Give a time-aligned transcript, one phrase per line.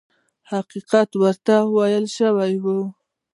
[0.51, 2.27] حقیقت ورته وویل شي.